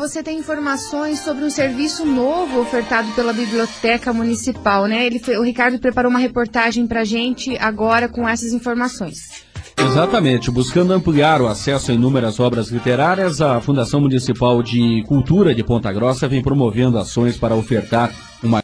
você 0.00 0.22
tem 0.22 0.38
informações 0.38 1.20
sobre 1.20 1.44
um 1.44 1.50
serviço 1.50 2.06
novo 2.06 2.58
ofertado 2.58 3.12
pela 3.12 3.34
Biblioteca 3.34 4.14
Municipal, 4.14 4.86
né? 4.86 5.04
Ele, 5.04 5.20
o 5.36 5.42
Ricardo 5.42 5.78
preparou 5.78 6.10
uma 6.10 6.18
reportagem 6.18 6.86
para 6.86 7.04
gente 7.04 7.54
agora 7.58 8.08
com 8.08 8.26
essas 8.26 8.54
informações. 8.54 9.44
Exatamente. 9.76 10.50
Buscando 10.50 10.94
ampliar 10.94 11.42
o 11.42 11.48
acesso 11.48 11.90
a 11.90 11.94
inúmeras 11.94 12.40
obras 12.40 12.68
literárias, 12.68 13.42
a 13.42 13.60
Fundação 13.60 14.00
Municipal 14.00 14.62
de 14.62 15.04
Cultura 15.06 15.54
de 15.54 15.62
Ponta 15.62 15.92
Grossa 15.92 16.26
vem 16.26 16.42
promovendo 16.42 16.96
ações 16.96 17.36
para 17.36 17.54
ofertar 17.54 18.10
uma 18.42 18.58